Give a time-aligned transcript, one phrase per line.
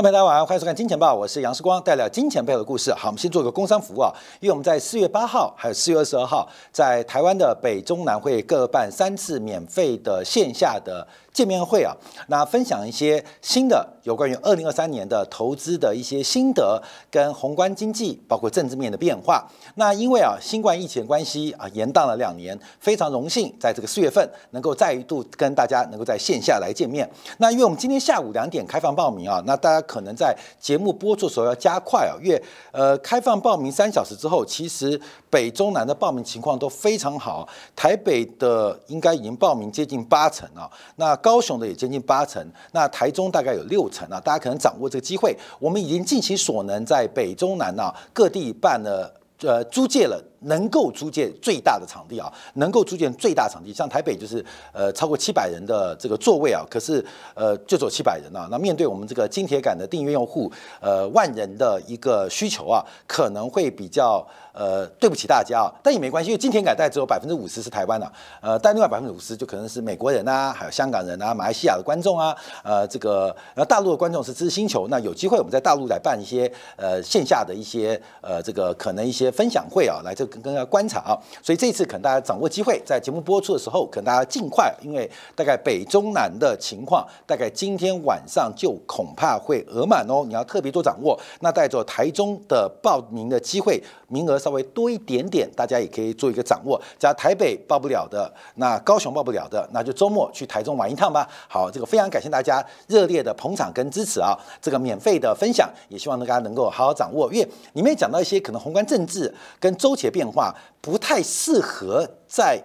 [0.00, 2.90] 众朋友大家晚上，欢迎收看《金钱报》，我是杨世光，带来金钱背后的故事。
[2.94, 4.10] 好，我们先做个工商服务啊，
[4.40, 11.06] 因为我们在四月八号还有四月二十二号，在台湾的北中南会各办三次免费的线下的。
[11.40, 16.78] 见面会啊，那分享一些新的有关于二零二三年的投资的一些心得，
[17.10, 19.50] 跟宏观经济包括政治面的变化。
[19.76, 27.10] 那因为啊新冠疫情关系啊延宕了两年，非常荣幸在这个四月份能够再一度跟大家能够在线下来见面。
[27.38, 41.16] 那因为我们今天下午两点开放报名啊，那大家可能在节目播出的时候要加快啊，因为呃开放报名三小时之后，其实北中南的报名情况都非常好，台北的应该已经报名接近八成啊，那。
[41.29, 50.20] 高高雄的也接近八成，那台中大概有六成啊，大家可能掌握这个机会，我们已经尽其所能在北中南啊各地办了，呃租借了。
[50.40, 68.10] 能够租借最大的场地啊，能够租借最大场地，像台北就是呃超过七百人的这个座位啊，可是呃就走七百人啊，那面对我们这个金铁杆的订阅用户，呃万人的一个需求啊，可能会比较呃对不起大家啊，但也没关系，因为金铁杆大概只有百分之五十是台湾的，
[68.40, 80.29] 呃但另外百分之五十就可能是美国人啊，还有香港人啊，马来西亚的观众啊，呃这个然后大陆的观众是知识星球，那有机会我们在大陆来办一些呃线下的一些呃这个可能一些分享会啊，来这。
[80.30, 91.18] 跟跟观察啊，所以这次可能大家掌握机会，在节目播出的时候，可能大家尽快，因为大概北中南的情况，大概今天晚上就恐怕会额满哦，你要特别多掌握。
[91.40, 96.80] 那带着台中的报名的机会，名额稍微多一点点，大家也可以做一个掌握。
[96.98, 101.28] 只要台北报不了的，那高雄报不了的，那就周末去台中玩一趟吧。
[101.48, 110.19] 好，这个非常感谢大家热烈的捧场跟支持啊，这个免费的分享，也希望大家能够好好掌握，因为里面讲到一些可能宏观政治跟周期变。
[110.20, 112.62] 变化不太适合在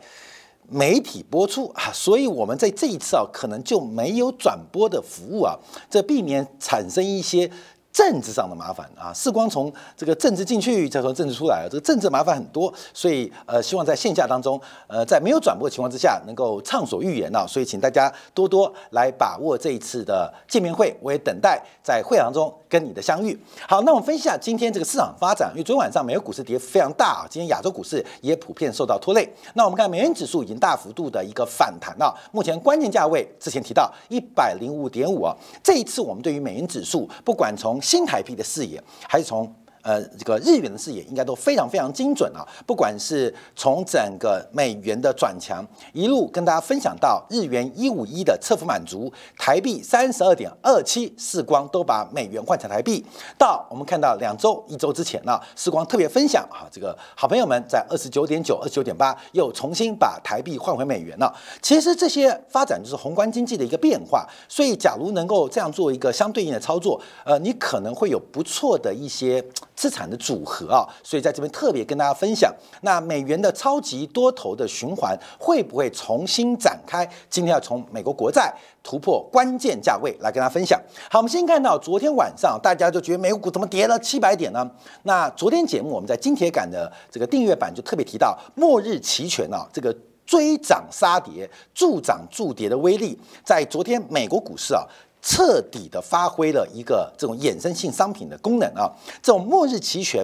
[0.68, 5.58] 媒体播出啊，所以我们在这一次啊，可能就没有转播的服务啊，
[5.90, 7.50] 这避免产生一些。
[7.96, 23.40] 政治上的麻烦啊，事光从这个政治进去，再从政治出来，这个政治麻烦很多，所以呃，希望在线下当中，呃，在没有转播的情况之下，能够畅所欲言啊，所以请大家多多来把握这一次的见面会，我也等待在会场中跟你的相遇。
[23.70, 29.26] 好，那我们分析下今天这个市场发展，因为昨天晚上美国股市跌非常大啊，今天亚洲股市也普遍受到拖累。
[29.54, 39.50] 那我们看美元指数已经大幅度的一个反弹了，目前关键价位之前提到一百零五点五啊，这一次我们对于美元指数，不管从新台币的视野，还是从。
[39.86, 42.42] 呃，这个日元的视野应该都非常非常精准啊！
[42.66, 45.64] 不管是从整个美元的转强，
[45.94, 53.06] 一路跟大家分享到日元一五一的侧幅满足，台币三十二点二七，世光都把美元换成台币。
[53.38, 61.32] 到我们看到两周、一周之前呢，世光特别分享啊，这个好朋友们在二十九点九、二十九点八又重新把台币换回美元了。
[61.62, 69.46] 其实这些发展就是宏观经济的一个变化，所以假如能够这样做一个相对应的操作，呃，你可能会有不错的一些。
[69.76, 77.06] 资产的组合啊，所以在这边特别跟大家分享，那美元的超级多头的循环会不会重新展开？
[77.30, 80.80] 今天要从美国国债突破关键价位来跟大家分享。
[81.10, 84.66] 好，我们先看到昨天晚上大家就觉得美股怎么跌了七百点呢？
[85.04, 94.84] 那昨天节目我们在金铁杆的这个订阅版就特别提到末日期权啊，这个追涨杀跌、助涨助跌的威力，在昨天美国股市啊。
[95.28, 98.86] 彻底的发挥了一个这种衍生性商品的功能啊，
[99.24, 100.24] 这种末日期权，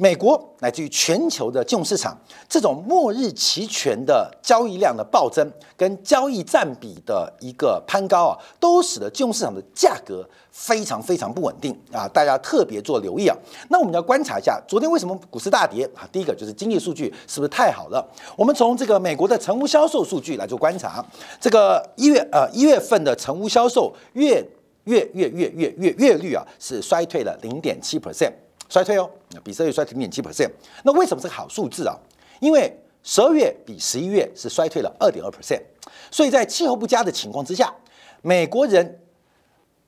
[0.00, 2.18] 美国乃至于全球的金融市场，
[2.48, 5.46] 这种末日期权的交易量的暴增
[5.76, 10.26] 跟交易占比的一个攀高啊，都使得金融市场的价格。
[10.52, 12.08] 非常非常不稳定啊！
[12.08, 13.36] 大家特别做留意啊。
[13.68, 16.02] 那我们要观察一下，昨天为什么股市大跌啊？
[16.10, 18.04] 第一个就是经济数据是不是太好了？
[18.36, 21.02] 我们从这个美国的成屋销售数据来做观察，
[21.40, 24.44] 这个一月呃一月份的成屋销售月
[24.84, 28.32] 月月月月月月率啊是衰退了零点七 percent，
[28.68, 29.08] 衰退哦，
[29.42, 30.50] 比十二月衰退零点七 percent。
[30.84, 31.96] 那为什么是个好数字啊？
[32.40, 35.62] 因为十二月比十一月是衰退了二点二 percent，
[36.10, 37.74] 所以在气候不佳的情况之下，
[38.22, 38.98] 美国人。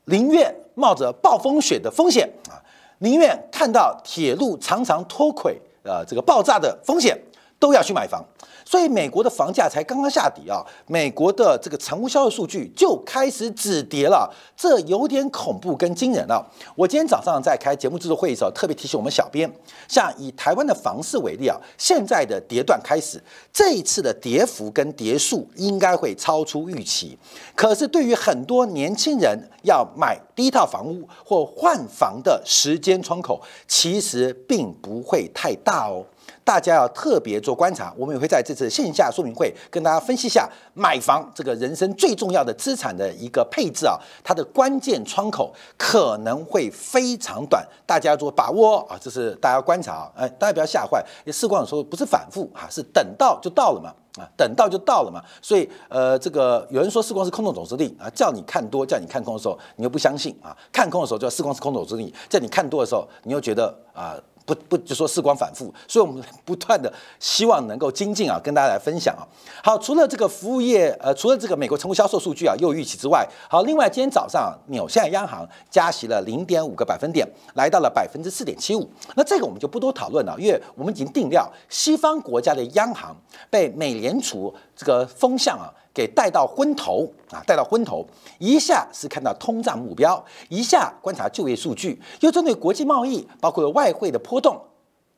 [0.05, 2.59] 宁愿冒着暴风雪的风险啊，
[2.97, 7.17] 宁愿看到铁路常常脱轨，呃，这个爆炸的风险，
[7.63, 8.21] 都要去买房。
[8.65, 16.45] 所以美国的房价才刚刚下底啊，美国的这个成屋销售数据就开始止跌了，这有点恐怖跟惊人了。
[16.75, 19.49] 我今天早上在开节目制作会议的时候，特别提醒我们小编，
[19.87, 23.21] 像以台湾的房市为例啊，现在的跌段开始，
[23.51, 27.17] 这一次的跌幅跟跌数应该会超出预期。
[27.55, 36.05] 可是对于很多年轻人要买第一套房屋或换房的时间窗口，其实并不会太大哦。
[36.43, 37.93] 大家要特别做观察。
[37.97, 51.03] 我们也会在这次线下说明会跟大家分析一下买房这个人生最重要的资产的一个配置啊，它的关键窗口可能会非常短，大家要做把握啊，这是大家观察啊，哎，大家不要吓坏。
[51.31, 53.93] 视光有时候不是反复啊，是等到就到了嘛。
[54.13, 64.15] 啊，等到就到了嘛，所以呃，这个有人说四光是空头总司令啊，叫你看多，叫你看空的时候，你又不相信啊，看空的时候叫四光是空头总司令，叫你看多的时候，你又觉得啊。
[64.45, 69.23] 不不就说事光反复，所以我们不断的希望能够精进啊，跟大家来分享啊。
[69.63, 78.89] 好，除了这个服务业，呃，除了这个美国成功销售数据啊又预期之外，好，另外今天早上纽西兰央行加息了零点五个百分点，来到了百分之四点七五。
[79.15, 83.15] 那这个我们就不多讨论了，因为我们已经定料西方国家的央行
[83.49, 85.71] 被美联储这个风向啊。
[85.93, 88.03] 给带到昏头啊，带到昏头，
[88.39, 94.59] 一下是看到通胀目标，一下观察就业数据，又针对国际贸易，包括外汇的波动，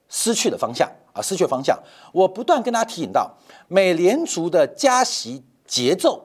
[0.09, 1.79] 失去了方向啊，失去方向。
[2.11, 3.33] 我不断跟大家提醒到，
[3.69, 6.21] 美联储的加息节奏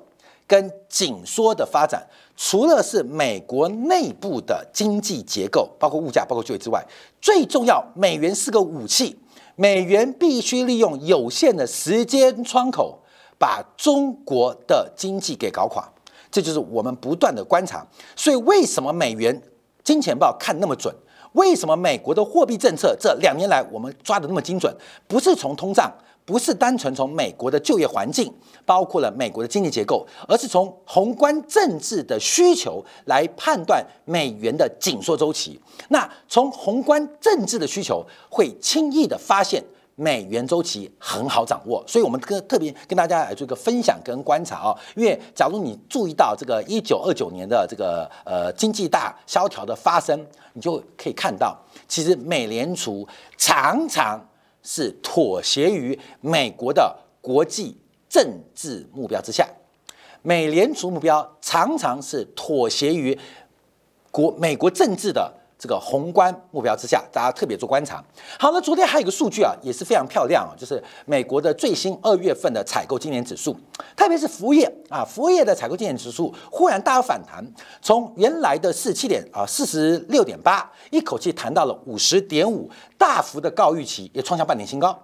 [0.48, 2.04] 跟紧缩的发展，
[2.36, 6.84] 除了是美国内部的经济结构，包括物价、包括就业之外，
[7.20, 9.16] 最重要，美元是个武器，
[9.54, 12.99] 美元必须利用有限的时间窗口。
[13.40, 15.90] 把中国的经济给搞垮，
[16.30, 17.86] 这就是我们不断的观察。
[18.14, 19.42] 所以，为什么美元
[19.82, 20.94] 金钱豹看那么准？
[21.32, 24.70] 为什么美国的货币政策这两年来我们抓的那么精准？
[25.08, 25.90] 不是从通胀，
[26.26, 28.30] 不是单纯从美国的就业环境，
[28.66, 35.58] 包括了美国的经济结构，而是从宏观政治的需求来判断美元的紧缩周期。
[35.88, 39.64] 那从宏观政治的需求，会轻易的发现。
[40.00, 44.74] 美元周期很好掌握，所以我们跟特别跟大家来做一个分享跟观察啊。
[44.96, 50.18] 因为假如你注意到这个一九二九年的这个呃经济大萧条的发生，
[50.54, 51.54] 你就可以看到，
[51.86, 53.06] 其实美联储
[53.36, 54.18] 常常
[54.62, 57.76] 是妥协于美国的国际
[58.08, 59.46] 政治目标之下，
[60.22, 63.18] 美联储目标常常是妥协于
[64.10, 65.30] 国美国政治的。
[65.60, 68.02] 这个宏观目标之下，大家特别做观察。
[68.38, 73.54] 好，那昨天还有一个数据啊，也是非常漂亮啊，就是美国的最新二月份的采购经理指数，
[73.94, 77.44] 特别是服务业啊，服务业的采购经理指数忽然大幅反弹，
[77.82, 84.98] 从原来的四七点啊四十六点八，一口气弹到了五十点五，大幅的高预期，也创下半年新高。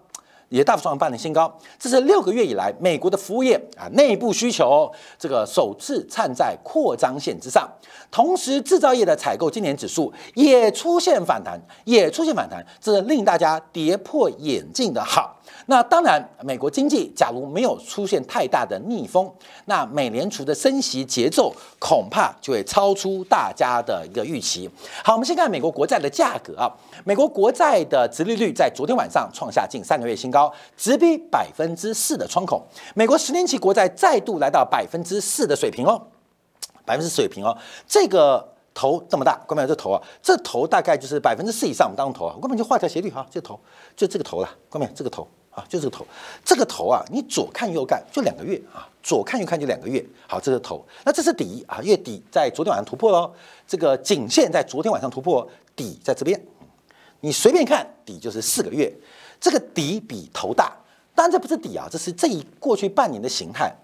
[0.49, 7.69] 也大幅创半年新高，这是六个月以来美国的服务业啊内部需求这个首次站在扩张线之上，
[8.11, 15.36] 同时制造业的采购今年指数也出现反弹，也出现反弹，这令大家跌破眼镜的好。
[15.67, 19.31] 那当然，美国经济假如没有出现太大的逆风，
[19.65, 24.71] 那美联储的升息节奏恐怕就会超出大家的一个预期。
[25.03, 26.71] 好，我们先看美国国债的价格啊，
[27.05, 32.65] 美国国债的殖利率在昨天晚上创下近三个月新高，直逼百分之四的窗口。
[32.95, 36.01] 美国十年期国债再度来到百分之四的水平哦，
[36.85, 37.57] 百分之四水平哦，
[37.87, 43.59] 这个头这么大，关门这头啊，这头大概就是百分之四以上，我们当头啊，关门就画条斜率哈，这头
[43.97, 45.27] 就这个头了，关门这个头。
[45.57, 46.07] 啊，就这个头，
[46.45, 50.05] 这个头啊，你左看右看就两个月啊，左看右看就两个月。
[50.29, 53.33] 好，这是头，那这是底啊，月底在昨天晚上突破喽，
[53.67, 56.39] 这个颈线在昨天晚上突破，底在这边，
[57.21, 58.95] 你随便看底就是四个月，
[59.41, 60.77] 这个底比头大，
[61.15, 63.75] 当然这不是底啊，这是这一过去半年的形态。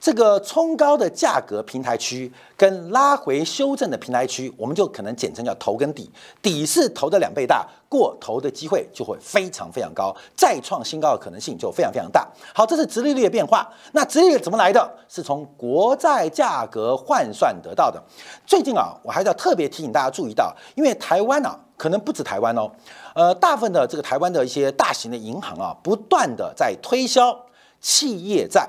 [0.00, 6.08] 这个冲高的价格平台区跟拉回修正的平台区，我们就可能简称叫头跟底。
[6.40, 12.26] 底是头的两倍大，过头的机会就会非常非常高，再创新高的可能性就非常非常大。
[12.54, 13.68] 好，这是直利率的变化。
[13.92, 14.88] 那直利率怎么来的？
[15.08, 18.00] 是从国债价格换算得到的。
[18.46, 22.70] 最近啊，我还是要特别提醒大家注意到，因为台湾啊，可能不止台湾哦，
[23.14, 27.36] 呃，大部分的这个台湾的一些大型的银行啊，不断的在推销
[27.80, 28.68] 企业债。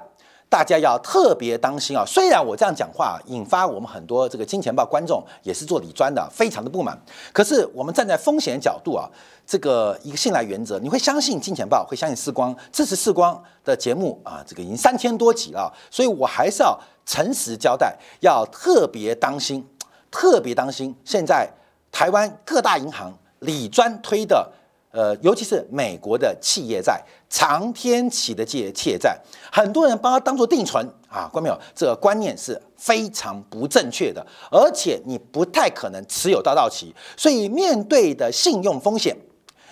[0.50, 2.04] 大家要特别当心啊！
[2.08, 7.00] 虽然我这样讲话引发我们很多这个金钱豹观众也是做理专的，非常的不满。
[7.32, 9.08] 可是我们站在风险角度啊，
[9.46, 16.76] 这个一个信赖原则，你会相信金钱豹，会相信世光，支持世光的节目啊，这个已经三千多集了，所以我还是要
[17.06, 19.64] 诚实交代，要特别当心，
[20.10, 20.96] 特别当心。
[21.06, 21.48] 现在
[21.92, 24.52] 台湾各大银行理专推的。
[24.92, 29.18] 呃，尤其是美国的企业债，长天期的借借债，
[29.52, 31.60] 很多人把它当做定存啊，关没有？
[31.76, 39.16] 这个观念是非常不正确的，而且你不太可能持有到到期，所以面对的信用风险，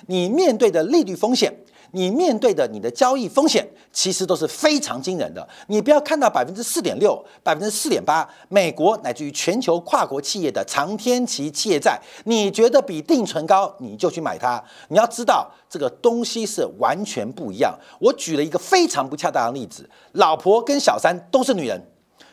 [0.06, 1.52] 你面对的利率风险。
[1.98, 5.46] 你面对的你的交易风险其实都是非常惊人的。
[5.66, 14.64] 你不要看到百分之四点六、百分之四点八，美国乃至于全球跨国企业的长天期企业债，你觉得比定存高，你就去买它。
[14.90, 17.76] 你要知道这个东西是完全不一样。
[18.00, 21.82] 我举了一个非常不恰当的例子：老婆跟小三都是女人，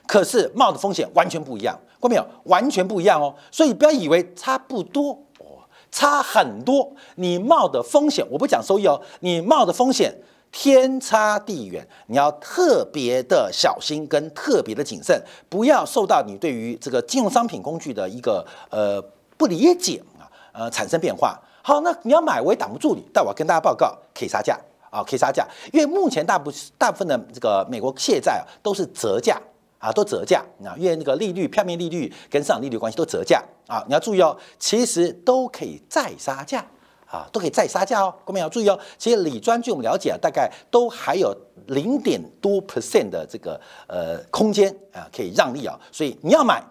[0.07, 1.75] 可是冒的风险完全不一样。
[1.99, 2.27] 过没有？
[2.45, 3.35] 完全不一样哦。
[3.51, 5.24] 所以不要以为差不多。
[5.95, 10.13] 差很多，你冒的风险，我不讲收益哦，你冒的风险
[10.51, 19.01] 天差地远，你要特别的小心跟特别的谨慎，不要受到你对于这个金融商品工具的一个呃
[19.37, 21.41] 不理解啊，呃产生变化。
[21.63, 24.59] 好，那你要买我也挡不住你，但我要跟大家报告，可以杀价
[24.91, 29.41] 啊，可以杀价，因为目前大部大部分的这个美国借债啊都是折价。
[29.85, 36.65] 啊，都折价啊，因为那个利率、票面利率跟市场利率关系都折价啊，你要注意哦，其实都可以再杀价
[37.07, 38.79] 啊，都可以再杀价哦，各位要注意哦。
[38.97, 41.37] 其实理专据我们了解啊，大概都还有
[41.67, 46.65] 零点多 percent 的这个呃空间啊，可以让利啊，所以你要买，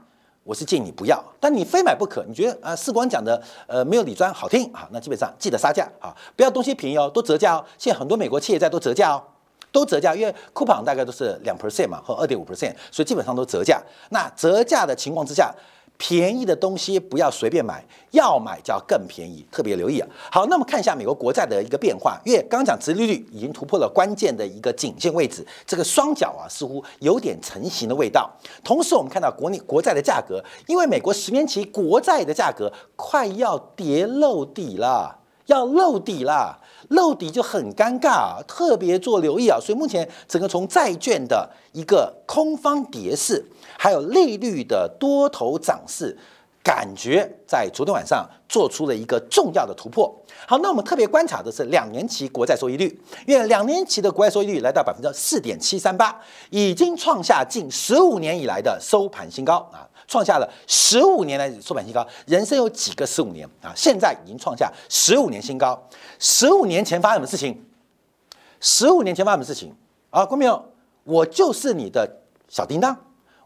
[0.44, 2.26] 我是建议你不要，但你非买不可。
[2.28, 7.66] 你觉得啊，四光讲的呃没有理专好听啊，那基本上记得杀价啊，不要东西便宜哦，都折价哦。
[7.78, 9.24] 现在很多美国企业在都折价哦。
[9.74, 13.82] 都折价，因为 coupon 大概都是两 percent 嘛，和二点五 percent，所以基本上都折价。
[14.12, 15.54] 那折价的情况之下，
[15.98, 20.08] 便宜的东西不要随便买，要买就要更便宜，特别留意啊。
[20.32, 28.30] 好，那么看一下美国国债的一个变化，因为刚刚讲殖利率已经突破了关键的一个颈线位置，这个双脚啊似乎有点成型的味道。
[28.64, 36.60] 同时，我们看到国内国债的价格，因为美国十年期国债的价格快要跌漏底了，要漏底了。
[36.90, 39.60] 漏底就很尴尬啊，特别做留意啊。
[39.60, 43.44] 所以目前整个从债券的一个空方跌势，
[43.78, 46.18] 还有利率的多头涨势，
[46.64, 50.14] 感觉在昨天晚上做出了一个重要的突破。
[50.46, 59.88] 好，那我们特别观察的是两年期国债收益率，因为两年期的国债收益率来到百分之四点七三八，已经创下近十五年以来的收盘新高啊。
[60.14, 63.74] 创下了十五年来收盘新高，人生有几个十五年啊？
[63.76, 65.82] 现在已经创下十五年新高。
[66.20, 67.60] 十五年前发生什么事情？
[68.60, 69.76] 十五年前发生什么事情
[70.12, 70.24] 啊？
[70.24, 70.64] 观众朋友，
[71.04, 72.08] 我就是你的
[72.48, 72.96] 小叮当，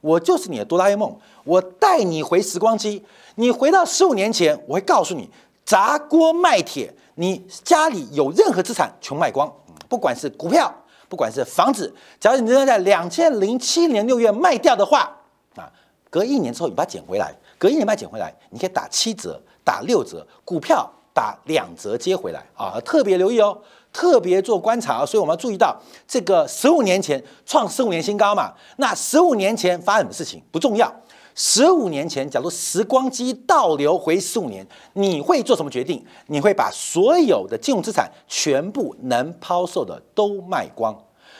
[0.01, 3.05] 我就是你的哆啦 A 梦，我带你回时光机，
[3.35, 5.29] 你回到十五年前，我会告诉你，
[5.63, 9.49] 砸锅卖铁，你家里有任何资产全卖光，
[9.87, 10.69] 不管是股票，
[11.07, 15.13] 不管是房子，假如你真的在两千零七年六月卖掉的话。
[16.09, 17.35] 隔一年之后，你把它捡回来。
[17.59, 22.79] 隔一年把它捡回来，你可以打七折、打六折，股票打两折接回来啊！
[22.85, 23.57] 特别留意哦，
[23.91, 25.03] 特别做观察。
[25.03, 25.75] 所以我们要注意到，
[26.07, 28.53] 这个十五年前创十五年新高嘛？
[28.75, 30.93] 那十五年前发生什么事情不重要。
[31.33, 36.05] 十五年前，假如时光机倒流回十五年，你会做什么决定？
[36.27, 40.95] 你会把所有的金融资产全部能抛售的都卖光。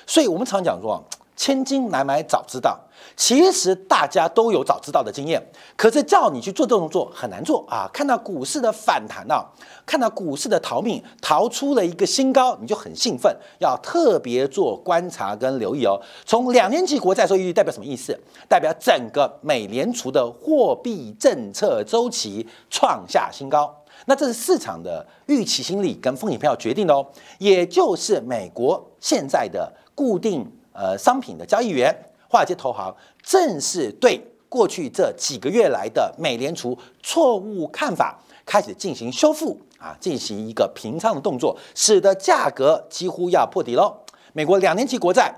[0.08, 1.04] 所以我们常讲说。
[1.38, 2.78] 千金难买早知道，
[3.16, 5.42] 其实大家都有早知道的经验，
[5.78, 7.88] 可是叫你去做这种做很难做啊！
[7.94, 9.46] 看到股市的反弹啊，
[9.86, 16.02] 看到股市的逃命，逃出了一个新高，你就很兴奋，要特别做观察跟留意哦。
[16.26, 18.20] 从两年期国债收益率代表什么意思？
[18.50, 23.72] 代表整个美联储的货币政策周期创下新高，
[24.08, 27.06] 那这是市场的预期心理跟风险票决定的哦，
[27.38, 30.52] 也就是美国现在的固定。
[30.78, 31.92] 呃，商品的交易员、
[32.30, 38.16] 华尔街投行正是对过去这几个月来的美联储错误看法
[38.46, 43.92] 开始进行修复啊，进行一个平仓的动作，使得价格几乎要破底喽。
[44.34, 45.34] 美国两年期国债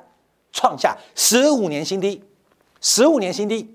[0.51, 2.21] 创下十五年新低，
[2.81, 3.73] 十五年新低。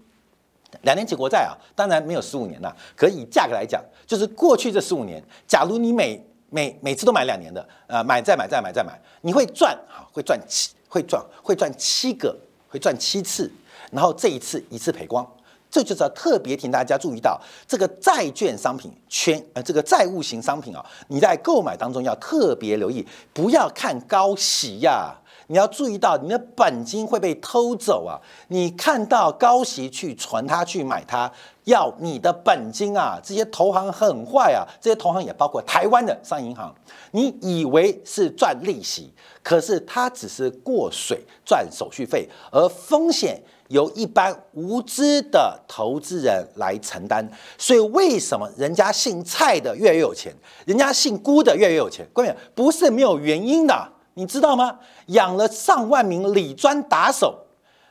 [0.82, 10.70] 两年期国债啊，当然没有十五年了，可以价格来讲，就是过去这十五年，假如你每每每次都买两年的，呃，买再买再买再买，你会赚啊，会赚七。
[10.94, 12.36] 会赚会赚七个，
[12.68, 13.50] 会赚七次，
[13.90, 15.28] 然后这一次一次赔光，
[15.68, 17.36] 这就是要特别请大家注意到
[17.66, 25.12] 这个债券商品圈呃这个债务型商品啊，你在购买当中要特别留意，不要看高息呀。
[25.46, 28.18] 你要注意到，你的本金会被偷走啊！
[28.48, 31.30] 你看到高息去存它去买它，
[31.64, 33.20] 要你的本金啊！
[33.22, 34.64] 这些投行很坏啊！
[34.80, 36.74] 这些投行也包括台湾的商业银行，
[37.10, 47.28] 你以为是赚利息，可是它只是过水赚手续费，而风险由一般无知的投资人来承担。
[47.58, 50.32] 所以为什么人家姓蔡的越来越有钱，
[50.64, 52.06] 人家姓辜的越来越有钱？
[52.14, 53.93] 各位不是没有原因的。
[54.14, 54.78] 你知道吗？
[55.06, 57.46] 养了上万名理专打手，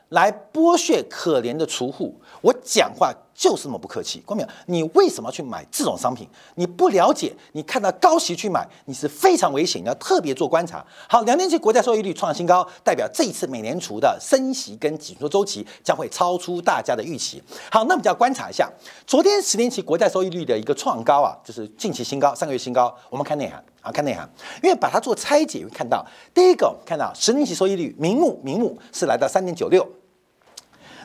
[0.09, 2.19] 来剥削可怜的储户。
[2.41, 6.27] 我讲话就是那么不客气，关明，你为什么要去买这种商品？
[6.55, 10.85] 你不了解，你看到高息去买，你是非常危险，你要特别做观察。
[11.09, 17.41] 好，两年期国债收益率创新高，代表这一次美联储的升息跟紧缩周期将会超出大家的预期。
[17.71, 18.71] 好，那我们就要观察一下，
[19.07, 22.95] 昨天十年期国债收益率的一个创高啊，就是近期新高，上个月新高。
[23.09, 24.29] 我们看内涵啊，看内涵，
[24.61, 29.87] 因为把它做拆解，会看到第一个，看到十年期收益率明目明目是来到三点九六，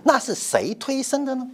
[0.04, 1.50] 那是谁推升的呢？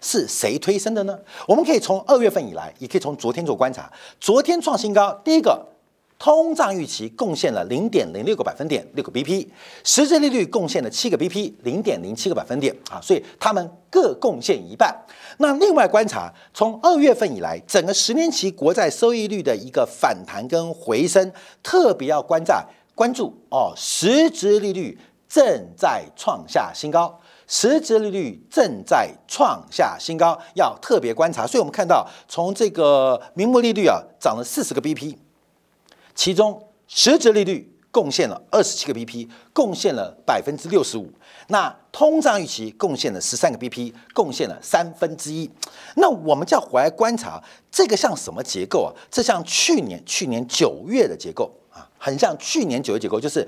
[0.00, 1.18] 是谁推升的呢？
[1.46, 3.90] 我们可以从二月份以来，也可以从昨天做观察。
[4.20, 5.66] 昨天创新高，第一个，
[6.18, 9.46] 通胀预期贡献了零点零六个百分点，六个 BP，
[9.84, 14.94] 实质利率贡献了七个 BP，零点零七个百分点啊，所以他们各贡献一半。
[15.38, 21.30] 那另外观察，从二月份以来，整个十年期国债收益率的一个反弹跟回升，
[21.62, 24.98] 特别要关在关注哦，实质利率
[25.28, 27.20] 正在创下新高。
[27.46, 31.46] 实质利率正在创下新高，要特别观察。
[31.46, 35.16] 所以我们看到，从这个名目利率啊涨了四十个 BP，
[36.14, 41.08] 其中实质利率贡献了二十七个 BP，贡献了百分之六十五。
[41.48, 45.48] 那通胀预期贡献了十三个 BP，贡献了三分之一。
[45.94, 48.90] 那我们就要回来观察，这个像什么结构啊？
[49.10, 53.46] 这像去年去年九月的结构啊，很像去年九月结构，就是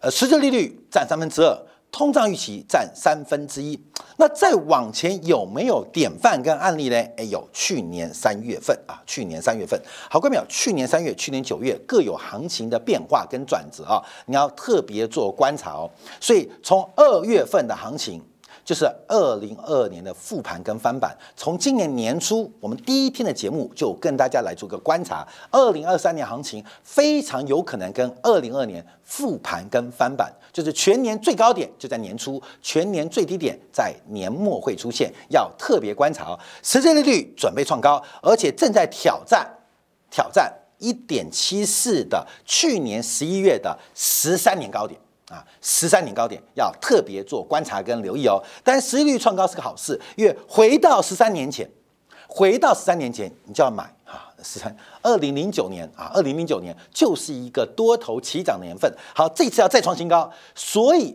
[0.00, 1.56] 呃实质利率占三分之二。
[1.90, 3.78] 通胀预期占三分之一，
[4.16, 6.96] 那再往前有没有典范跟案例呢？
[7.16, 15.90] 哎，有，去年三月份啊，去年三月份，好，各位朋友，去年三月、去年九月各有行情的变化跟转折啊，你要特别做观察哦。
[16.20, 18.22] 所以从二月份的行情。
[18.70, 36.38] 就是二零二二年的复盘跟翻版，从今年年初我们第一天的节目就跟大家来做个观察，二零二三年行情非常有可能跟二零二年复盘跟翻版，就是全年最高点就在年初，全年最低点在年末会出现，要特别观察哦。
[36.62, 39.44] 实际利率准备创高，而且正在挑战
[40.12, 40.48] 挑战
[40.78, 45.00] 一点七四的去年十一月的十三年高点。
[45.30, 48.42] 啊，十三年高点要特别做观察跟留意哦。
[48.64, 51.70] 但实际率创高是个好事，因为回到十三年前，
[52.26, 54.26] 回到十三年前，你就要买啊。
[54.42, 58.90] 十三，二零零九年啊，二零零九年就是一个多头起涨的年份。
[59.14, 61.14] 好，这次要再创新高，所以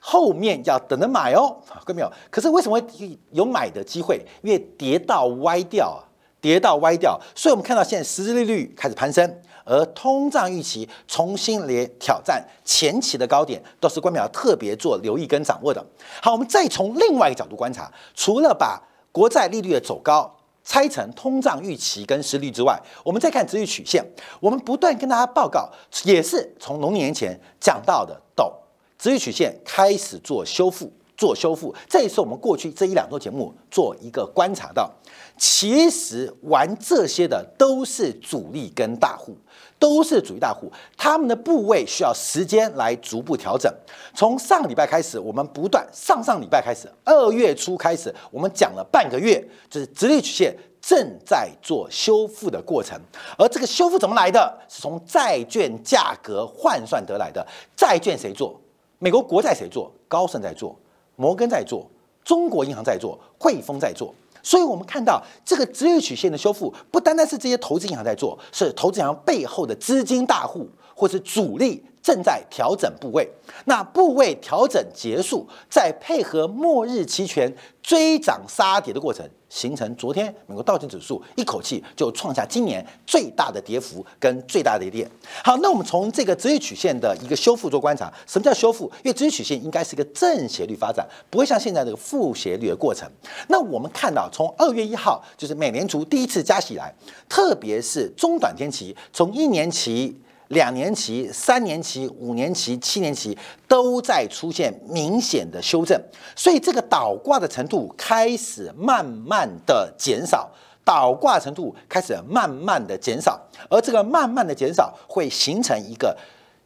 [0.00, 1.56] 后面要等着买哦。
[1.84, 2.12] 各位没有？
[2.28, 4.20] 可是为什么会有买的机会？
[4.42, 6.02] 因为跌到歪掉啊，
[6.40, 9.40] 跌到歪掉，所以我们看到现在实质利率开始攀升。
[9.66, 15.84] 而通胀预期重新来挑战前期的高点，都是官淼特别做留意跟掌握的。
[16.22, 24.04] 好，我们再从另外一个角度观察，除了把国债利率的走高拆成通胀预期跟实力之外，我们再看殖率曲线。
[24.40, 25.68] 我们不断跟大家报告，
[26.04, 28.52] 也是从农年前讲到的，陡
[28.98, 31.74] 殖率曲线开始做修复，做修复。
[31.88, 34.90] 这也是我们过去这一两周节目做一个观察到，
[35.36, 39.36] 其实玩这些的都是主力跟大户。
[39.78, 43.70] 都是主力大户，他们的部位需要时间来逐步调整。
[44.14, 52.98] 从上个礼拜开始，我们不断上上礼拜开始，二月初开始，我们讲了半个月，就是直立曲线正在做修复的过程。
[53.36, 54.58] 而这个修复怎么来的？
[54.66, 57.46] 是从债券价格换算得来的。
[57.76, 58.58] 债券谁做？
[58.98, 59.92] 美国国债谁做？
[60.08, 60.74] 高盛在做，
[61.16, 61.86] 摩根在做，
[62.24, 64.14] 中国银行在做，汇丰在做。
[64.46, 73.28] 所以，我们看到这个职业曲线的修复，不单单是这些投资银行在做，是投资银行背后的资金大户或是主力正在调整部位。
[73.64, 79.28] 那部位调整结束，再配合末日期权追涨杀跌的过程。
[79.48, 85.10] 形成昨天美国道琼指数一口气就创下今年最大的跌幅跟最大的跌点。
[85.42, 88.84] 好，那我们从这个直率曲线的一个修复做观察，什么叫修复？
[89.02, 93.08] 因为直率曲线应该是一个正斜率发展，不会像现在这个负斜率的过程。
[93.48, 96.92] 那我们看到从二月一号就是美联储第一次加息以来，
[97.28, 100.20] 特别是中短天期，从一年期。
[100.48, 106.00] 两年期、三年期、五年期、七年期都在出现明显的修正，
[106.34, 110.48] 所以这个倒挂的程度开始慢慢的减少，
[110.84, 116.16] 倒挂程度开始慢慢的减少，而这个慢慢的减少会形成一个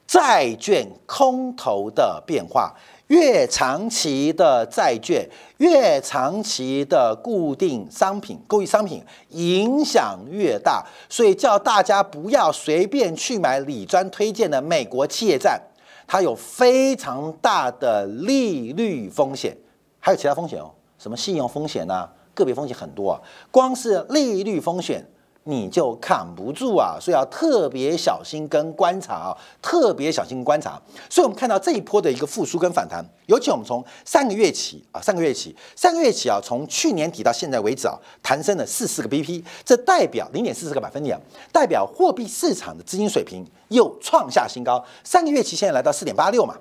[0.07, 2.75] 债券空头的变化。
[3.11, 15.61] 越长期的债券，越长期的固定商品、购益商品影响越大，所以叫大家不要随便去买李专推荐的美国企业债，
[16.07, 19.57] 它有非常大的利率风险，
[19.99, 23.21] 还有其他风险哦，什么信用风险呐，个别风险很多啊，
[23.51, 25.05] 光是利率风险。
[25.51, 30.81] 你就扛不住啊，所以要特别小心跟观察啊，特别小心观察。
[31.11, 41.21] 所以我们看到这一波的一个复苏跟反弹，尤其我们从三个月起啊，三个月起，三个月起啊，从去年底到现在为止啊，弹升了四四个 BP，这代表零点四四个百分点，
[41.53, 44.85] 代表货币市场的资金水平又创下新高。
[45.03, 46.55] 三个月期现在来到四点八六嘛，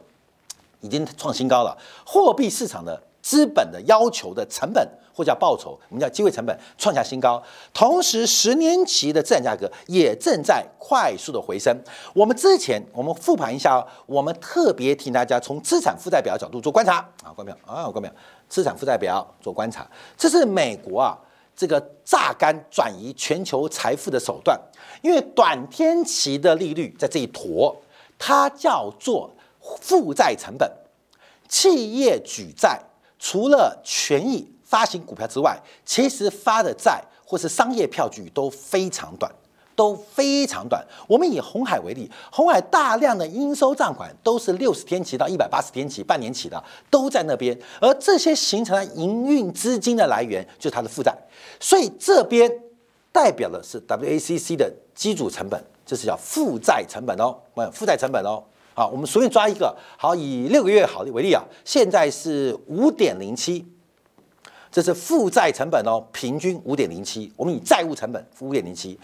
[0.81, 1.77] 已经创新高了。
[2.03, 4.87] 货币市场的资本的要求的成本。
[5.11, 11.77] 或叫报酬，我们叫机会成本创下新高，同时十年期的资产价格也正在快速的回升。
[12.13, 18.09] 我们之前我们复盘一下哦，我们特别替大家从资产负债表角度做观察啊，观众啊，观众
[18.47, 21.19] 资产负债表做观察，这是美国啊
[21.53, 24.57] 这个榨干转移全球财富的手段，
[25.01, 27.75] 因为短天期的利率在这一坨，
[28.17, 29.29] 它叫做
[29.81, 30.71] 负债成本，
[31.49, 32.79] 企业举债
[33.19, 34.49] 除了权益。
[34.69, 39.31] 发行股票之外，其实发的债或是商业票据都非常短，
[39.75, 40.85] 都非常短。
[41.07, 47.59] 我们以红海为例，红海大量的应收账款都是六十天期到一百八十天期、半年期的，都在那边。
[47.81, 51.11] 而这些形成了营运资金的来源，就是它的负债。
[51.59, 52.47] 所以这边
[53.11, 57.35] 代表的是 WACC 的基础成本，这是叫负债成本哦，
[57.73, 58.43] 负债成本哦。
[58.79, 63.65] 啊，我们随便抓一个，好，以六个月好为例啊，现在是五点零七。
[64.71, 67.29] 这是负债成本哦，平均五点零七。
[67.35, 68.97] 我们以债务成本五点零七，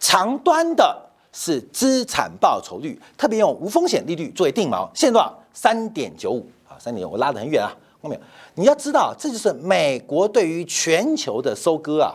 [0.00, 5.38] 长端的是资产报酬率，特别用无风险利率作为定锚，现在多少？
[5.52, 7.68] 三点九五啊，三点九，我拉得很远啊，
[8.00, 8.18] 后面
[8.54, 12.14] 你要知道，这就是美国对于全球的收割啊，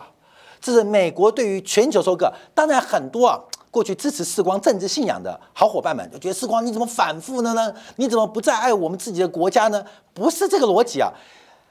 [0.60, 2.32] 这是美国对于全球收割。
[2.54, 3.38] 当然，很多啊，
[3.74, 7.74] 过去支持世光政治信仰的好伙伴们就觉得世光你怎么反复了呢？
[7.96, 9.84] 你怎么不再爱我们自己的国家呢？
[10.12, 11.12] 不是这个逻辑啊。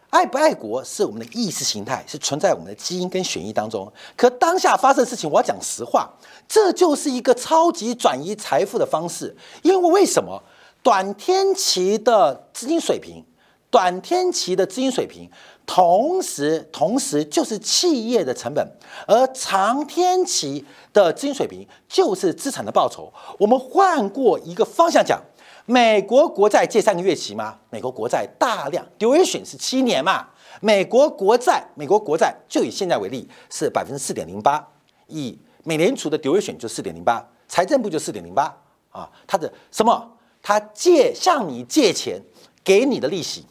[0.10, 3.90] 爱不爱国是我们的意识形态，是存在我们的基因跟血液当中。
[4.18, 6.10] 可当下发生的事情，我要讲实话，
[6.46, 9.34] 这就是一个超级转移财富的方式。
[9.62, 10.44] 因为为什么
[10.84, 13.24] 短天期的资金水平，
[13.72, 15.32] 短天期的资金水平，
[15.66, 18.68] 同时同时就是企业的成本，
[19.08, 23.12] 而长天期的资金水平就是资产的报酬。
[23.40, 25.22] 我们换过一个方向讲。
[25.66, 27.58] 美国国债借三个月期吗？
[27.70, 30.28] 美国国债大量 duration 是七年嘛？
[30.60, 34.68] 美国国债，美国国债就以现在为例是百分之四点零八，
[35.08, 38.54] 以美联储的 duration 就四点零八，财政部就四点零八
[38.92, 40.12] 啊，它的什么？
[40.42, 42.22] 它借向你借钱
[42.62, 43.46] 给你的利息，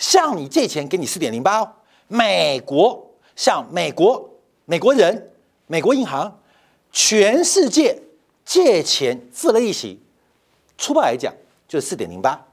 [0.00, 1.72] 向你借钱给你四点零八哦，
[2.08, 4.28] 美国向美国
[4.64, 5.30] 美国人
[5.68, 6.40] 美国银行
[6.90, 8.02] 全世界
[8.44, 10.00] 借钱付了利息。
[10.78, 11.32] 粗暴来讲，
[11.68, 12.46] 就是四点零八。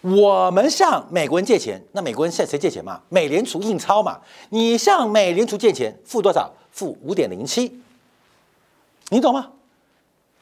[0.00, 3.00] 我们向美国人借钱，那美国人向谁借钱嘛？
[3.08, 4.20] 美联储印钞嘛？
[4.48, 6.52] 你向美联储借钱，付多少？
[6.72, 7.80] 付五点零七。
[9.10, 9.52] 你懂吗？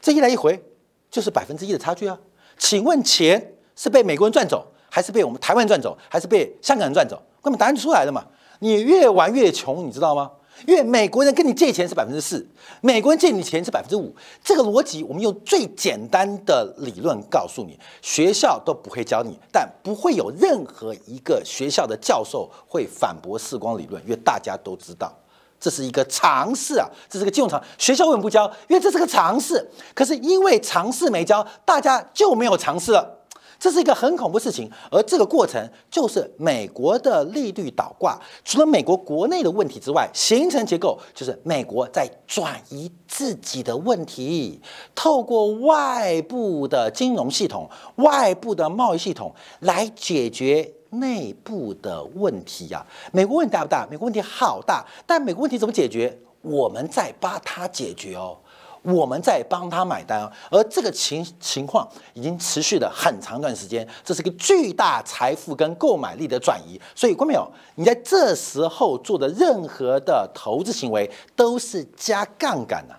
[0.01, 0.63] 这一来一回，
[1.11, 2.17] 就是百分之一的差距啊！
[2.57, 7.21] 请问钱是被美国人赚走，还是被我们台湾赚走，还是被香港人赚走？
[7.41, 8.25] 根本答案就出来了嘛！
[8.59, 10.31] 你越玩越穷，你知道吗？
[10.67, 12.45] 因为美国人跟你借钱是百分之四，
[12.81, 25.17] 美国人借你钱是百分之五，这个逻辑我们用最简单的理论告诉你，学校都不会教你，但不会有任何一个学校的教授会反驳视光理论，因为大家都知道
[25.61, 28.45] 这是一个常识啊，这是个金融常，学校为什么不教？
[28.67, 33.18] 因为这是个常识，可是因为常识没教，大家就没有常识了。
[33.59, 38.17] 这是一个很恐怖事情，而这个过程就是美国的利率倒挂。
[38.45, 44.61] 除了美国国内的问题之外，形成结构就是美国在转移自己的问题，
[44.95, 52.85] 透过外部的金融系统、外部的贸易系统来解决内部的问题呀。
[53.11, 53.85] 美国问题大不大？
[53.91, 56.17] 美国问题好大，但美国问题怎么解决？
[56.41, 58.37] 我们在帮他解决哦。
[58.81, 66.79] 我们在帮他买单，而这个情情况已经持续了很长一段时间，这是个巨大财富跟购买力的转移。
[66.95, 72.95] 所以，观众朋友，你在这时候做的任何的投资行为都是加杠杆呐。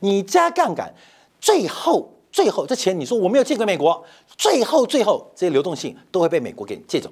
[0.00, 0.92] 你加杠杆，
[1.40, 4.04] 最后最后这钱你说我没有借给美国，
[4.36, 7.08] 最后最后这些流动性都会被美国给借走，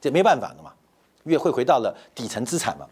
[0.00, 0.72] 这没办法的嘛，
[1.24, 2.86] 越会回到了底层资产嘛。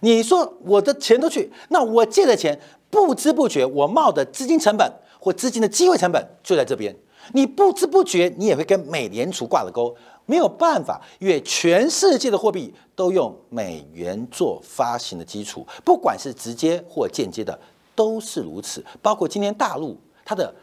[0.00, 2.58] 你说我的钱都去，那我借的钱。
[2.88, 6.96] 不知不觉，我冒的资金成本或资金的机会成本就在这边。
[7.32, 9.94] 你不知不觉，你也会跟美联储挂了钩。
[10.24, 17.58] 没有办法，因为全世界的货币都用美元做发行的基础，不管是直接或间接的，
[17.96, 18.82] 都是如此。
[19.02, 20.54] 包括今天大陆它的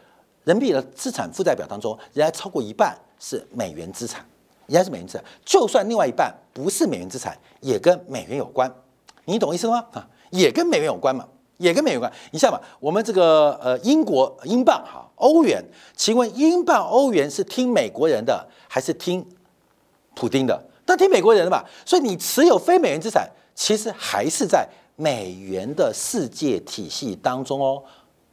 [0.44, 4.24] 人民币的资产负债表当中，仍然超过一半是美元资产，
[4.66, 5.24] 仍然是美元资产。
[5.44, 8.74] 就算另外一半不是美元资产，也跟美元有关。
[9.24, 9.84] 你懂意思吗？
[9.92, 11.26] 啊，也跟美元有关嘛。
[11.58, 12.12] 也跟美元有关。
[12.32, 15.64] 你像嘛，我们这个呃英国英镑哈，欧元，
[15.96, 19.24] 请问英镑欧元是听美国人的还是听
[20.16, 20.60] 普丁的？
[20.84, 27.80] 但听美国人的嘛，所以你持有非美元资产，其实还是在美元的世界体系当中哦。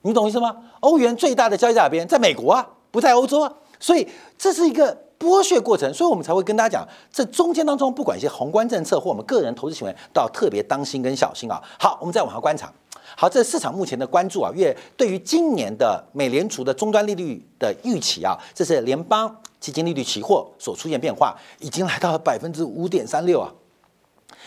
[0.01, 0.58] 你懂意思吗？
[0.80, 2.08] 欧元最大的交易在哪边？
[2.08, 3.54] 在美国啊，不在欧洲啊。
[3.80, 11.62] 所以这是一个剥削过程，所以我们才会跟大家讲，这中间当中，不管一些宏观政策或我们个人投资行为，都要特别当心跟小心啊。
[11.80, 12.74] 好，我们再往下观察。
[13.16, 23.52] 好，这市场目前的关注啊，越对于今年的美联储的终端利率的预期啊，这是联邦基金利率期货所出现变化，已经来到了百分之五点三六啊。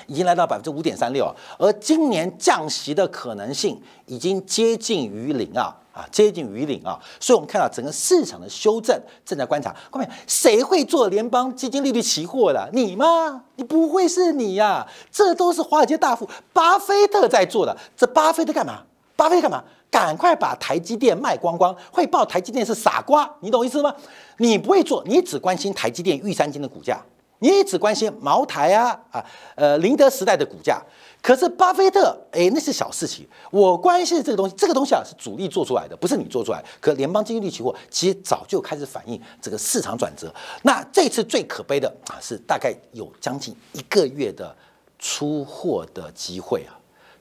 [0.09, 9.74] 已经来到百分之五点三六啊，而今年降息的可能性已经接近于零啊啊，接近于零啊，所以我们看到整个市场的修正正在观察。
[9.90, 12.68] 各位，谁会做联邦基金利率期货的？
[12.72, 13.44] 你吗？
[13.54, 14.85] 你不会是你呀？
[15.12, 17.76] 这都是华尔街大富巴菲特在做的。
[17.96, 18.83] 这巴菲特干嘛？
[19.14, 19.62] 巴菲特干嘛？
[19.88, 21.72] 赶快把台积电卖光光！
[21.92, 23.94] 会报台积电是傻瓜，你懂意思吗？
[24.38, 27.00] 你不会做，你只关心台积电、玉山金的股价。
[27.40, 30.81] 你也只关心茅台啊啊，呃，宁德时代的股价，
[31.20, 33.29] 可是巴菲特，哎，那是小事情。
[33.51, 36.64] 我关心这个东西，这个东西啊是主力做出来的，不是你做出来。
[36.81, 40.33] 可联邦基金利率期货其实早就开始反映这个市场转折。
[40.62, 44.55] 那这次最可悲的啊，是大概有将近一个月的
[44.99, 46.73] 出货的机会啊，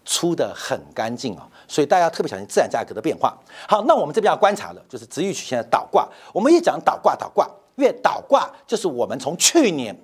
[0.06, 3.38] 出的很干净啊，所以大家特别小心自然价格的变化。
[3.67, 6.08] 好，那我们这边要观察的就是值域曲线的倒挂。
[6.32, 9.95] 我们一讲倒挂，倒挂，越倒挂就是我们从去年。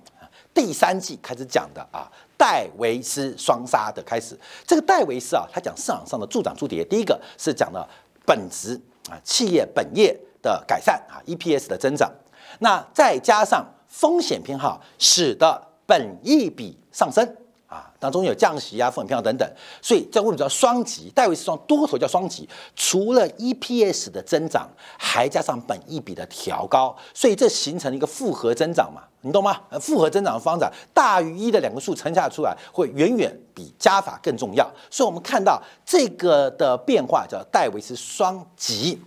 [0.52, 4.38] 第三季开始讲的啊，戴维斯双杀的开始。
[4.66, 6.84] 这个戴维斯啊，他讲市场上的助涨助跌。
[6.84, 7.88] 第一个是讲了
[8.26, 8.74] 本质
[9.10, 12.12] 啊，企业本业的改善啊，EPS 的增长。
[12.60, 17.38] 那再加上风险偏好，使得本益比上升。
[17.70, 19.48] 啊，当中有降息啊、风险偏好等等，
[19.80, 21.12] 所以这为什么叫双极？
[21.12, 29.62] 戴维斯双多头叫双极，除了 EPS 的增长，还加上本益比的调高，所以这形成了一个复合增长嘛，你懂吗？
[29.80, 34.68] 复合增长的方法大于一的两个数乘下出来，会远远比加法更重要。
[34.90, 39.00] 所以我们看到这个的变化叫戴维斯双极，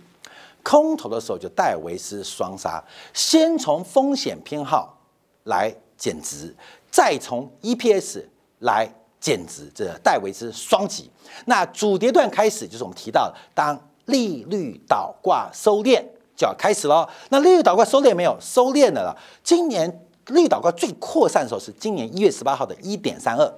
[0.63, 2.81] 空头的时候就戴维斯双杀，
[3.13, 4.97] 先从风险偏好
[5.43, 6.55] 来减值，
[6.89, 8.23] 再从 EPS。
[8.63, 8.85] 来
[9.19, 11.09] 减值，这戴维斯双极。
[11.45, 16.03] 那主跌段开始，就是我们提到的，当利率倒挂收敛
[16.35, 17.07] 就要开始了。
[17.29, 18.37] 那利率倒挂收敛没有？
[18.41, 19.17] 收敛了了。
[19.43, 23.53] 今年利率倒挂最扩散的时候是今年一月十八号的一点三二，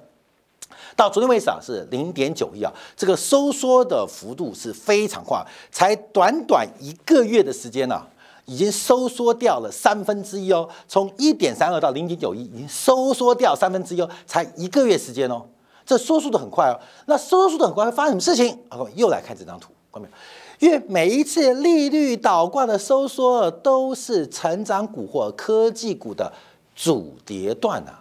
[0.94, 8.06] 到昨天为止啊是零点九一啊，这个收缩的幅度是非常快，才短短一个月的时间呢。
[8.46, 15.44] 已经收缩掉了三分之一哦，从一点三二到零点九一，已经收缩掉三分之一哦，才一个月时间哦，
[15.84, 16.80] 这收缩的很快哦。
[17.06, 18.58] 那收缩的很快会发生什么事情？
[18.68, 20.14] 啊，又来看这张图，看到没有？
[20.58, 26.32] 因为每一次利率倒挂的收缩都是成长股或科技股的
[26.74, 28.00] 主跌段啊，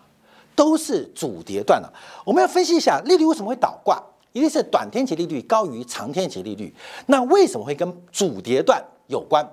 [0.55, 1.91] 都是主跌段啊。
[2.23, 6.73] 我们要分析一下利率为什么会倒挂，一定是短天期利率高于长天期利率。
[7.07, 9.45] 那为什么会跟主跌段有关？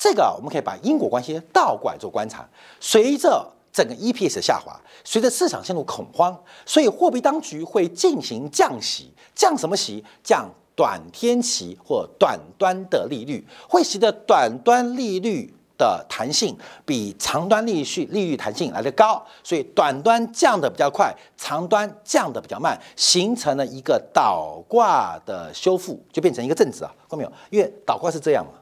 [0.00, 2.48] 这个我们可以把因果关系倒过来做观察。
[2.80, 6.34] 随着整个 EPS 下滑，随着市场陷入恐慌，
[6.64, 9.12] 所以货币当局会进行降息。
[9.34, 10.02] 降什么息？
[10.24, 27.32] 降短天期或短端的利率，会使得短端利率的弹性比长端利率利率弹性来得高，所以短端降的比较快，长端降的比较慢，形成了一个倒挂的修复，就变成一个正值啊，看到没有？
[27.50, 28.59] 因为倒挂是这样嘛。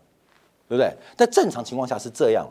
[0.69, 0.93] 对不对？
[1.17, 2.47] 在正常情况下是这样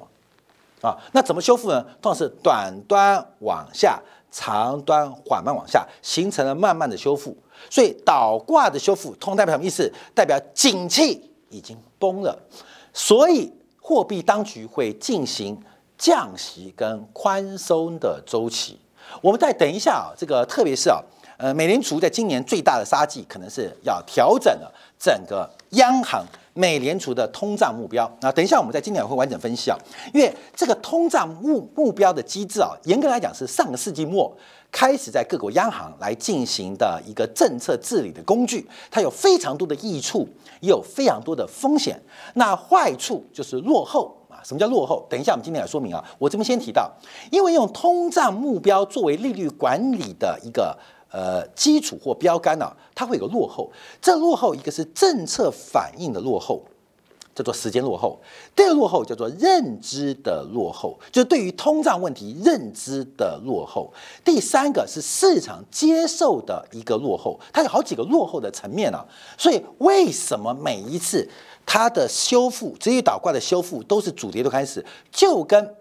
[0.81, 1.81] 啊，那怎么修复呢？
[2.01, 3.99] 通常是短端往下，
[4.31, 7.35] 长端缓慢往下，形成了慢慢的修复。
[7.69, 9.91] 所以倒挂的修复，通常代表什么意思？
[10.13, 12.37] 代表景气已经崩了，
[12.93, 13.51] 所以
[13.81, 15.59] 货币当局会进行
[15.97, 18.79] 降息跟宽松的周期。
[19.21, 21.01] 我们再等一下啊，这个特别是啊，
[21.37, 26.23] 呃，美联储在今年最大的杀技，可能是要调整了整个央行。
[26.57, 29.77] 美联储的通胀目标啊，等一下我们在今年会完整分析啊，
[30.11, 34.35] 因为这个通胀目目标的机制啊，严格来讲是上个世纪末
[34.71, 40.27] 开始在各国央行来进行的一个政策治理的工具，它有非常多的益处，
[40.59, 42.01] 也有非常多的风险。
[42.33, 45.05] 那坏处就是落后啊，什么叫落后？
[45.07, 46.91] 等一下我们今天来说明啊，我这边先提到，
[47.31, 50.75] 因为用通胀目标作为利率管理的一个。
[51.09, 53.71] 呃，基础或标杆呢，它会有个落后。
[54.01, 56.63] 这落后一个是政策反应的落后，
[57.33, 58.19] 叫做时间落后；
[58.55, 63.91] 第二个落后叫做认知的落后，就是对于通胀问题认知的落后；
[64.25, 69.05] 第三个是市场接受的一个落后，它有好几个落后的层面啊。
[69.37, 71.29] 所以为什么每一次
[71.65, 75.75] 它的修复，直接倒挂的修复都是主跌的开始，就跟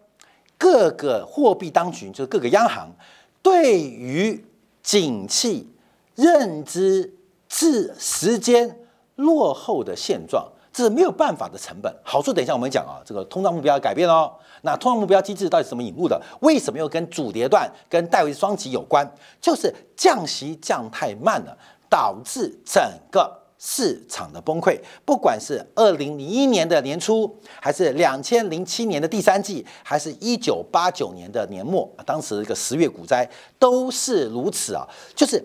[0.58, 2.90] 各个货币当局，就是各个央行
[3.42, 4.44] 对于
[4.86, 5.68] 景气
[6.14, 7.12] 认知
[7.48, 8.78] 至时间
[9.16, 10.46] 落后的现状。
[10.72, 14.30] 这是没有办法的成本，好处等一下我们讲啊，这个通胀目标要改变哦。
[14.60, 16.20] 那通胀目标机制到底是怎么引入的？
[16.42, 19.10] 为什么又跟主跌段、跟戴维双极有关？
[19.40, 21.56] 就是降息降太慢了，
[21.88, 24.78] 导致整个市场的崩溃。
[25.04, 35.44] 不管是二零零一年的年初，还是两千零七年的第三季，还是一九八九年的年末，当时一个十月股灾都是如此啊，就是。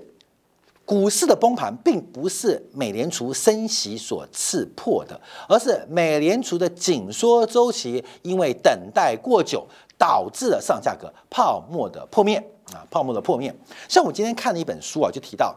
[0.84, 9.65] 股市的崩盘并不是美联储升息所刺破的，而是美联储的紧缩周期因为等待过久，
[9.97, 12.36] 导致了上价格泡沫的破灭
[12.74, 13.56] 啊，泡沫的破灭。
[13.88, 15.56] 像我今天看了一本书啊，就提到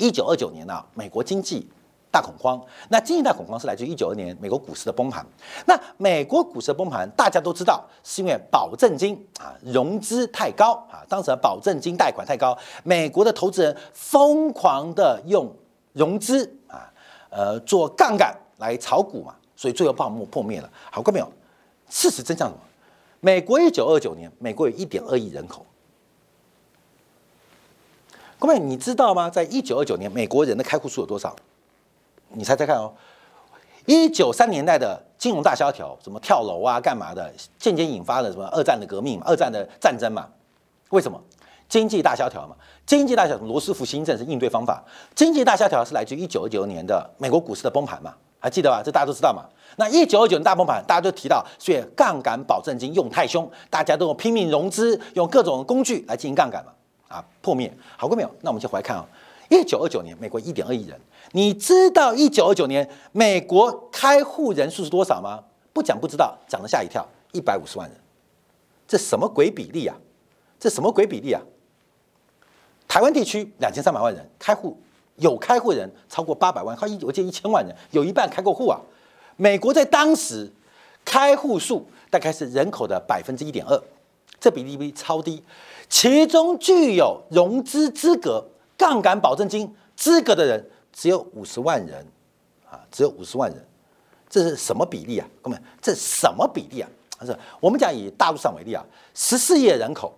[0.00, 1.68] 一九二九年啊，美国经济。
[2.12, 5.24] 大恐慌，那经济大恐慌是来自于一九二年美国股市的崩盘。
[5.64, 15.48] 那美国股市的崩盘，大家都知道，是因为保证金啊融资太高啊，当时的保证金贷款太高，美国的投资人疯狂的用
[15.92, 16.92] 融资啊，
[17.30, 20.68] 呃做杠杆来炒股嘛，所以最后泡沫破灭了。
[20.90, 21.32] 好，各位朋友，
[21.88, 22.60] 事实真相什么？
[23.20, 25.64] 美国一九二九年，美国有一点二亿人口。
[28.40, 29.28] 各位，你知道吗？
[29.28, 31.36] 在一九二九年，美国人的开户数有多少？
[32.30, 32.90] 你猜猜看哦，
[33.84, 40.26] 一九三年代的金融大萧条，什么跳楼啊、干嘛的，间接引发了什么二战的革命嘛、二战的战争嘛？
[40.88, 41.20] 为什么？
[41.68, 42.56] 经济大萧条嘛。
[42.86, 44.82] 经济大萧条，罗斯福新政是应对方法。
[45.14, 48.14] 经济大萧条是来自于一九二九年的美国股市的崩盘嘛？
[48.38, 48.80] 还记得吧？
[48.82, 49.44] 这大家都知道嘛。
[49.76, 56.72] 那一九二九年大崩盘，大家都提到，所以杠杆保证金用太凶，大家都用拼命融资，用各种工具来进行杠杆嘛？
[57.10, 57.70] 啊，破灭。
[57.96, 58.30] 好过没有？
[58.40, 59.04] 那我们就回来看啊。
[59.50, 60.98] 一九二九年，美国一点二亿人。
[61.32, 65.42] 你知道一九二九年美国开户人数是多少吗？
[65.72, 67.98] 不讲不知道，讲了吓一跳，一百五十万人。
[68.86, 69.96] 这什么鬼比例啊？
[70.58, 71.42] 这什么鬼比例啊？
[72.86, 74.80] 台湾地区两千三百万人开户，
[75.16, 78.80] 有开户人超过八百万，快一我记得一千万人，有一半开过户啊。
[79.36, 80.52] 美国在当时
[81.04, 83.80] 开户数大概是人口的百分之一点二，
[84.38, 85.42] 这比例超低。
[85.90, 88.42] 其中具有融资资格。
[88.78, 92.02] 杠杆保证金资格的人只有五十万人，
[92.66, 93.62] 啊，只有五十万人，
[94.26, 95.28] 这是什么比例啊？
[95.42, 96.88] 哥们，这什么比例啊？
[97.22, 98.82] 是我们讲以大陆上为例啊，
[99.14, 100.14] 十四亿人口，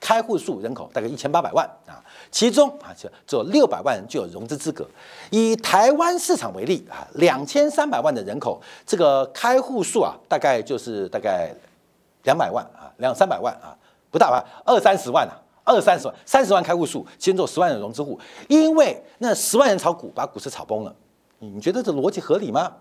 [0.00, 4.88] 开户数人口大概一千八百万啊，其中啊就只有六百万人具有融资资格。
[5.28, 11.54] 以台湾市场为例啊，两千三百万的人口，这个开户数啊，大概就是大概
[12.22, 13.76] 两百万啊，两三百万啊，
[14.10, 15.42] 不大吧，二三十万啊。
[15.68, 18.16] 二三十万，三十万开户数，先做十万人融资户，
[18.46, 20.94] 因为那十万人炒股，把股市炒崩了。
[21.40, 22.72] 你觉得这逻辑合理吗？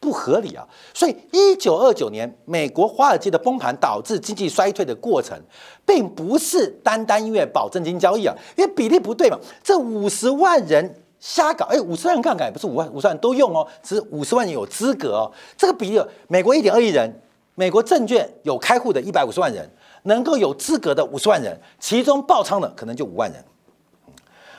[0.00, 0.66] 不合理啊！
[0.92, 5.40] 所以，一九二九年美国华尔街的崩盘导致经济衰退的过程，
[5.86, 9.38] 并不是单单因为保证金交易啊，因为比例不对嘛。
[9.62, 15.30] 这五十万人瞎搞，哎，五十万人杠杆也不是五万五十万都用哦，只是五十万人有资格哦。
[15.56, 17.22] 这个比例，美国一点二亿人，
[17.54, 19.70] 美国证券有开户的一百五十万人。
[20.04, 23.44] 能够有资格的五十万人，其中爆仓的可能就五万人，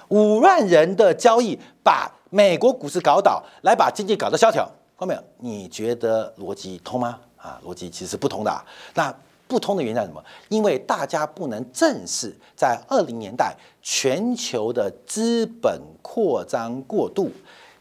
[0.09, 4.65] 五万人的交易把美国股市搞倒，来把经济搞得萧条，
[4.97, 5.23] 看到没有？
[5.37, 7.19] 你觉得逻辑通吗？
[7.37, 8.65] 啊，逻辑其实不通的。
[8.93, 9.13] 那
[9.47, 10.23] 不通的原因在什么？
[10.49, 17.31] 因为大家不能正视，在二零年代全球的资本扩张过度，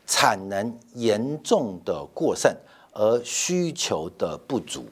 [0.07, 2.51] 产能严重的过剩，
[2.93, 4.87] 而需求的不足。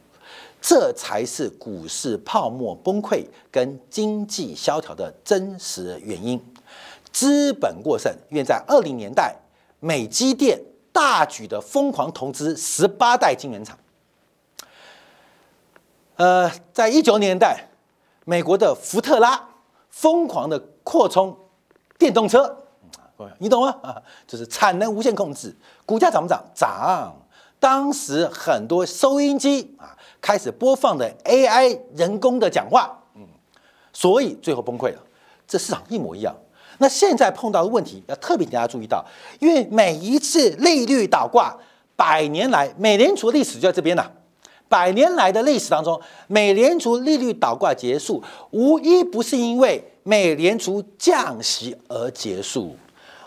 [0.68, 6.44] 这才是股市泡沫崩溃跟经济萧条的真实原因。
[7.12, 9.36] 资本过剩，因为在二零年代，
[9.78, 10.60] 美积电
[10.92, 13.78] 大举的疯狂投资十八代晶圆厂。
[16.16, 17.68] 呃，在一九年代，
[18.24, 19.48] 美国的福特拉
[19.88, 21.38] 疯狂的扩充
[21.96, 22.64] 电动车，
[23.38, 23.72] 你懂吗？
[23.84, 26.44] 啊，就是产能无限控制，股价涨不涨？
[26.52, 27.14] 涨。
[27.58, 29.92] 当时很多收音机啊。
[30.18, 33.22] 开始播放的 AI 人工的讲话，嗯，
[33.92, 35.00] 所以最后崩溃了。
[35.46, 36.34] 这市场一模一样。
[36.78, 39.04] 那现在碰到的问题要特别请大家注意到，
[39.38, 41.56] 因为每一次利率倒挂，
[41.94, 44.10] 百年来美联储历史就在这边呐。
[44.68, 52.74] 百年来的历史当中，美联储利率倒挂结束，无一不是因为美联储降息而结束，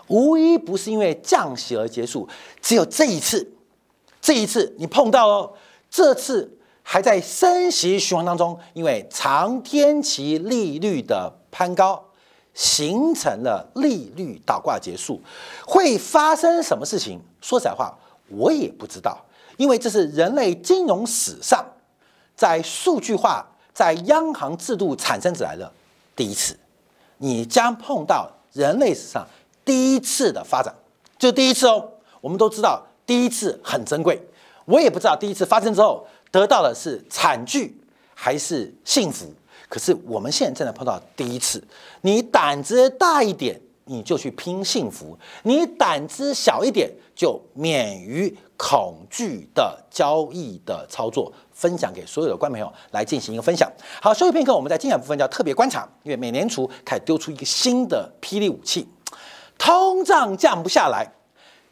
[0.08, 2.28] 无一不是因为降息而结束。
[2.60, 3.50] 只有这一次，
[4.20, 5.52] 这一次你碰到哦，
[5.90, 12.04] 这次还在升息循环当中，因为长天期利率的攀高，
[12.52, 15.20] 形成了利率倒挂结束，
[15.66, 17.20] 会发生什么事情？
[17.40, 17.96] 说实在话，
[18.28, 19.18] 我也不知道，
[19.56, 21.64] 因为这是人类金融史上
[22.36, 25.72] 在数据化、在央行制度产生起来的
[26.14, 26.58] 第一次，
[27.18, 29.26] 你将碰到人类史上
[29.64, 30.74] 第一次的发展，
[31.18, 31.92] 就第一次哦。
[32.20, 32.84] 我们都知道。
[33.10, 34.22] 第一次很珍贵，
[34.66, 37.76] 我也不知道第一次发生之后得到的是惨剧
[38.14, 39.26] 还是幸福。
[39.68, 41.60] 可是我们现在正在碰到第一次，
[42.02, 51.32] 你胆子大一点，你就去拼幸福；你胆子小一点，就免于恐惧的交易的操作。
[51.52, 53.68] 分享给所有的观众朋友来进行一个分享。
[54.00, 58.88] 好，休息片刻，我们在精彩部分叫特别观察，因为美联储开始丢出一个新的霹雳武器，
[59.58, 61.12] 通胀降不下来。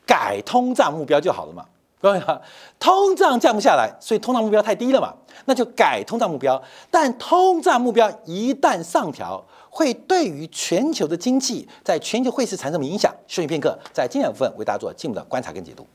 [0.08, 1.62] 改通胀目标就好了嘛，
[2.00, 2.40] 各位哈，
[2.80, 5.12] 通胀降不下来，所以通胀目标太低了嘛，
[5.44, 6.60] 那就改通胀目标。
[6.90, 13.14] 但通胀目标一旦上调，会对于全球的经济，在全球汇市产生什么影响？
[13.26, 15.86] 休息片刻，在精彩部分为大家做进一步的观察跟解读。